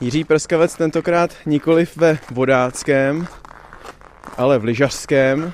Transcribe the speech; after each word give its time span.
Jiří 0.00 0.24
Prskavec 0.24 0.76
tentokrát 0.76 1.36
nikoliv 1.46 1.96
ve 1.96 2.18
vodáckém, 2.30 3.26
ale 4.36 4.58
v 4.58 4.64
lyžařském, 4.64 5.52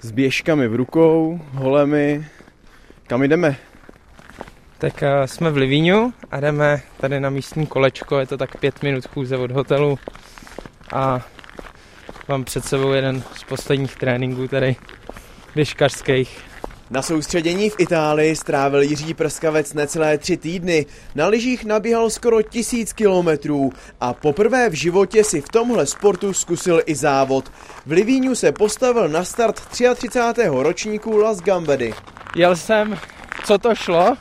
s 0.00 0.10
běžkami 0.10 0.68
v 0.68 0.74
rukou, 0.74 1.40
holemi. 1.52 2.26
Kam 3.06 3.22
jdeme? 3.22 3.56
Tak 4.78 5.02
uh, 5.02 5.26
jsme 5.26 5.50
v 5.50 5.56
Livíňu 5.56 6.12
a 6.30 6.40
jdeme 6.40 6.82
tady 7.00 7.20
na 7.20 7.30
místní 7.30 7.66
kolečko, 7.66 8.18
je 8.18 8.26
to 8.26 8.36
tak 8.36 8.56
pět 8.56 8.82
minut 8.82 9.06
chůze 9.06 9.36
od 9.36 9.50
hotelu 9.50 9.98
a 10.92 11.20
mám 12.28 12.44
před 12.44 12.64
sebou 12.64 12.92
jeden 12.92 13.22
z 13.36 13.44
posledních 13.44 13.96
tréninků 13.96 14.48
tady 14.48 14.76
běžkařských. 15.54 16.47
Na 16.90 17.02
soustředění 17.02 17.70
v 17.70 17.74
Itálii 17.78 18.36
strávil 18.36 18.82
Jiří 18.82 19.14
Prskavec 19.14 19.74
necelé 19.74 20.18
tři 20.18 20.36
týdny. 20.36 20.86
Na 21.14 21.26
lyžích 21.26 21.64
nabíhal 21.64 22.10
skoro 22.10 22.42
tisíc 22.42 22.92
kilometrů 22.92 23.72
a 24.00 24.14
poprvé 24.14 24.68
v 24.68 24.72
životě 24.72 25.24
si 25.24 25.40
v 25.40 25.48
tomhle 25.48 25.86
sportu 25.86 26.32
zkusil 26.32 26.82
i 26.86 26.94
závod. 26.94 27.52
V 27.86 27.92
Livíňu 27.92 28.34
se 28.34 28.52
postavil 28.52 29.08
na 29.08 29.24
start 29.24 29.60
33. 29.60 30.42
ročníku 30.46 31.16
Las 31.16 31.40
Gambedy. 31.40 31.94
Jel 32.36 32.56
jsem, 32.56 32.98
co 33.44 33.58
to 33.58 33.74
šlo, 33.74 34.16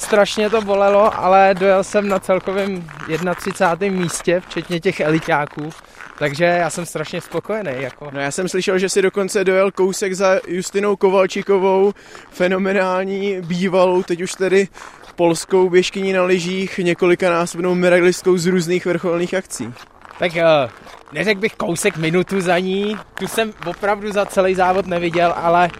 strašně 0.00 0.50
to 0.50 0.60
bolelo, 0.60 1.20
ale 1.20 1.54
dojel 1.58 1.84
jsem 1.84 2.08
na 2.08 2.18
celkovém 2.18 2.88
31. 3.36 4.00
místě, 4.00 4.40
včetně 4.40 4.80
těch 4.80 5.00
elitáků. 5.00 5.70
Takže 6.18 6.44
já 6.44 6.70
jsem 6.70 6.86
strašně 6.86 7.20
spokojený. 7.20 7.72
Jako. 7.74 8.10
No 8.12 8.20
já 8.20 8.30
jsem 8.30 8.48
slyšel, 8.48 8.78
že 8.78 8.88
si 8.88 9.02
dokonce 9.02 9.44
dojel 9.44 9.70
kousek 9.70 10.14
za 10.14 10.40
Justinou 10.46 10.96
Kovalčikovou, 10.96 11.92
fenomenální 12.30 13.36
bývalou, 13.40 14.02
teď 14.02 14.20
už 14.22 14.32
tedy 14.32 14.68
polskou 15.16 15.70
běžkyní 15.70 16.12
na 16.12 16.22
lyžích, 16.22 16.78
několikanásobnou 16.78 17.74
medailistkou 17.74 18.36
z 18.36 18.46
různých 18.46 18.86
vrcholných 18.86 19.34
akcí. 19.34 19.74
Tak 20.18 20.32
uh, 20.32 20.70
neřekl 21.12 21.40
bych 21.40 21.54
kousek 21.54 21.96
minutu 21.96 22.40
za 22.40 22.58
ní, 22.58 22.96
tu 23.14 23.28
jsem 23.28 23.52
opravdu 23.66 24.12
za 24.12 24.26
celý 24.26 24.54
závod 24.54 24.86
neviděl, 24.86 25.34
ale 25.36 25.70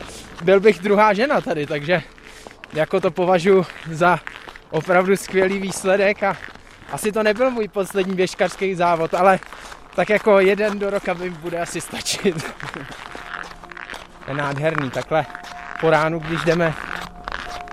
byl 0.42 0.60
bych 0.60 0.78
druhá 0.78 1.12
žena 1.12 1.40
tady, 1.40 1.66
takže 1.66 2.02
jako 2.72 3.00
to 3.00 3.10
považuji 3.10 3.66
za 3.90 4.18
opravdu 4.70 5.16
skvělý 5.16 5.58
výsledek 5.58 6.22
a 6.22 6.36
asi 6.92 7.12
to 7.12 7.22
nebyl 7.22 7.50
můj 7.50 7.68
poslední 7.68 8.14
běžkařský 8.14 8.74
závod, 8.74 9.14
ale 9.14 9.38
tak 9.94 10.10
jako 10.10 10.40
jeden 10.40 10.78
do 10.78 10.90
roka 10.90 11.14
by 11.14 11.30
bude 11.30 11.60
asi 11.60 11.80
stačit. 11.80 12.54
je 14.28 14.34
nádherný, 14.34 14.90
takhle 14.90 15.26
po 15.80 15.90
ránu, 15.90 16.18
když 16.18 16.44
jdeme, 16.44 16.74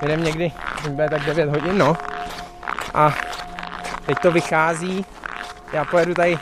jdeme 0.01 0.23
někdy, 0.23 0.51
bude 0.89 1.09
tak 1.09 1.25
9 1.25 1.49
hodin, 1.49 1.77
no. 1.77 1.97
A 2.93 3.13
teď 4.05 4.19
to 4.19 4.31
vychází, 4.31 5.05
já 5.73 5.85
pojedu 5.85 6.13
tady 6.13 6.39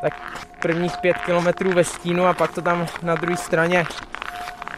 tak 0.00 0.14
prvních 0.60 0.96
pět 0.96 1.18
kilometrů 1.18 1.72
ve 1.72 1.84
stínu 1.84 2.26
a 2.26 2.34
pak 2.34 2.52
to 2.52 2.62
tam 2.62 2.86
na 3.02 3.14
druhé 3.14 3.36
straně 3.36 3.86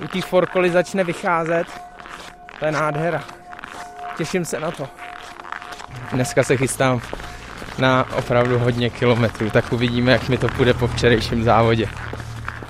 u 0.04 0.08
té 0.08 0.22
forkoly 0.22 0.70
začne 0.70 1.04
vycházet. 1.04 1.85
To 2.58 2.64
je 2.64 2.72
nádhera. 2.72 3.24
Těším 4.16 4.44
se 4.44 4.60
na 4.60 4.70
to. 4.70 4.88
Dneska 6.12 6.42
se 6.42 6.56
chystám 6.56 7.00
na 7.78 8.08
opravdu 8.16 8.58
hodně 8.58 8.90
kilometrů, 8.90 9.50
tak 9.50 9.72
uvidíme, 9.72 10.12
jak 10.12 10.28
mi 10.28 10.38
to 10.38 10.48
půjde 10.48 10.74
po 10.74 10.86
včerejším 10.86 11.44
závodě. 11.44 11.88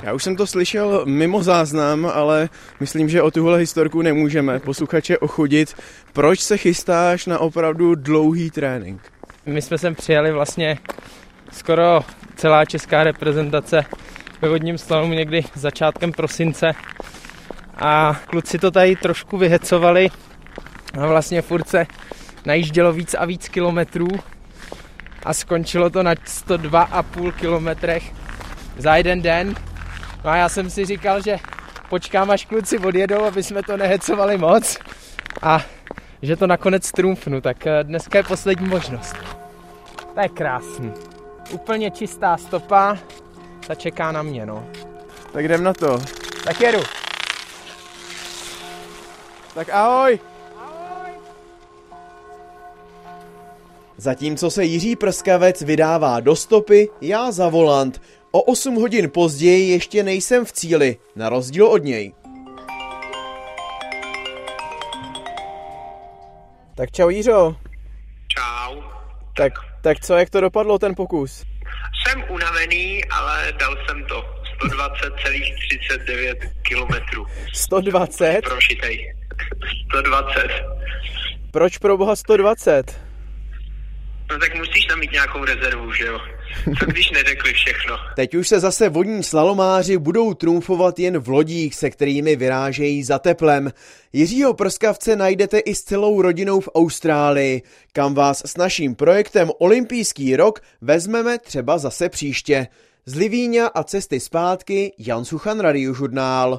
Já 0.02 0.12
už 0.12 0.22
jsem 0.22 0.36
to 0.36 0.46
slyšel 0.46 1.02
mimo 1.06 1.42
záznam, 1.42 2.10
ale 2.14 2.48
myslím, 2.80 3.08
že 3.08 3.22
o 3.22 3.30
tuhle 3.30 3.58
historku 3.58 4.02
nemůžeme 4.02 4.58
posluchače 4.58 5.18
ochudit. 5.18 5.74
Proč 6.12 6.40
se 6.40 6.56
chystáš 6.56 7.26
na 7.26 7.38
opravdu 7.38 7.94
dlouhý 7.94 8.50
trénink? 8.50 9.02
My 9.46 9.62
jsme 9.62 9.78
sem 9.78 9.94
přijeli 9.94 10.32
vlastně 10.32 10.78
skoro 11.52 12.00
celá 12.36 12.64
česká 12.64 13.04
reprezentace 13.04 13.84
ve 14.42 14.48
vodním 14.48 14.78
slalomu 14.78 15.12
někdy 15.12 15.44
začátkem 15.54 16.12
prosince 16.12 16.72
a 17.76 18.20
kluci 18.26 18.58
to 18.58 18.70
tady 18.70 18.96
trošku 18.96 19.38
vyhecovali 19.38 20.08
a 21.02 21.06
vlastně 21.06 21.42
furt 21.42 21.68
se 21.68 21.86
najíždělo 22.44 22.92
víc 22.92 23.14
a 23.14 23.24
víc 23.24 23.48
kilometrů 23.48 24.08
a 25.24 25.34
skončilo 25.34 25.90
to 25.90 26.02
na 26.02 26.14
102,5 26.14 27.32
kilometrech 27.32 28.12
za 28.78 28.96
jeden 28.96 29.22
den. 29.22 29.54
No 30.24 30.30
a 30.30 30.36
já 30.36 30.48
jsem 30.48 30.70
si 30.70 30.84
říkal, 30.84 31.22
že 31.22 31.36
počkám, 31.88 32.30
až 32.30 32.44
kluci 32.44 32.78
odjedou, 32.78 33.24
aby 33.24 33.42
jsme 33.42 33.62
to 33.62 33.76
nehecovali 33.76 34.38
moc 34.38 34.78
a 35.42 35.60
že 36.22 36.36
to 36.36 36.46
nakonec 36.46 36.90
trumfnu, 36.92 37.40
tak 37.40 37.66
eh, 37.66 37.84
dneska 37.84 38.18
je 38.18 38.24
poslední 38.24 38.68
možnost. 38.68 39.16
To 40.14 40.20
je 40.20 40.28
krásný. 40.28 40.92
Úplně 41.50 41.90
čistá 41.90 42.36
stopa, 42.36 42.98
ta 43.66 43.74
čeká 43.74 44.12
na 44.12 44.22
mě, 44.22 44.46
no. 44.46 44.66
Tak 45.32 45.44
jdem 45.44 45.62
na 45.62 45.74
to. 45.74 45.98
Tak 46.44 46.60
jedu. 46.60 46.95
Tak 49.56 49.68
ahoj! 49.72 50.18
Zatímco 53.96 54.50
se 54.50 54.64
Jiří 54.64 54.96
Prskavec 54.96 55.62
vydává 55.62 56.20
do 56.20 56.36
stopy, 56.36 56.88
já 57.00 57.32
za 57.32 57.48
volant. 57.48 58.02
O 58.30 58.42
8 58.42 58.74
hodin 58.74 59.10
později 59.10 59.70
ještě 59.70 60.02
nejsem 60.02 60.44
v 60.44 60.52
cíli, 60.52 60.96
na 61.16 61.28
rozdíl 61.28 61.66
od 61.66 61.84
něj. 61.84 62.12
Tak 66.76 66.90
čau 66.90 67.08
Jiřo. 67.08 67.56
Čau. 68.28 68.82
Tak, 69.36 69.52
tak 69.82 70.00
co, 70.00 70.14
jak 70.14 70.30
to 70.30 70.40
dopadlo 70.40 70.78
ten 70.78 70.94
pokus? 70.94 71.44
Jsem 72.06 72.24
unavený, 72.30 73.04
ale 73.04 73.52
dal 73.52 73.76
jsem 73.86 74.04
to. 74.04 74.24
120,39 74.64 76.52
kilometrů. 76.62 77.26
120? 77.54 78.40
Prošitej. 78.44 79.16
120. 79.88 80.50
Proč 81.50 81.78
pro 81.78 81.96
boha 81.96 82.16
120? 82.16 83.00
No 84.30 84.38
tak 84.38 84.58
musíš 84.58 84.84
tam 84.84 84.98
mít 84.98 85.12
nějakou 85.12 85.44
rezervu, 85.44 85.92
že 85.92 86.04
jo? 86.06 86.20
Co 86.78 86.86
když 86.86 87.10
neřekli 87.10 87.52
všechno? 87.52 87.96
Teď 88.16 88.34
už 88.34 88.48
se 88.48 88.60
zase 88.60 88.88
vodní 88.88 89.22
slalomáři 89.22 89.98
budou 89.98 90.34
trumfovat 90.34 90.98
jen 90.98 91.18
v 91.18 91.28
lodích, 91.28 91.74
se 91.74 91.90
kterými 91.90 92.36
vyrážejí 92.36 93.04
za 93.04 93.18
teplem. 93.18 93.72
Jiřího 94.12 94.54
Prskavce 94.54 95.16
najdete 95.16 95.58
i 95.58 95.74
s 95.74 95.82
celou 95.82 96.22
rodinou 96.22 96.60
v 96.60 96.68
Austrálii, 96.74 97.62
kam 97.92 98.14
vás 98.14 98.42
s 98.46 98.56
naším 98.56 98.94
projektem 98.94 99.50
Olympijský 99.58 100.36
rok 100.36 100.60
vezmeme 100.80 101.38
třeba 101.38 101.78
zase 101.78 102.08
příště. 102.08 102.66
Z 103.06 103.14
Livíňa 103.14 103.66
a 103.66 103.84
cesty 103.84 104.20
zpátky 104.20 104.92
Jan 104.98 105.24
Suchan 105.24 105.60
Radiožurnál. 105.60 106.54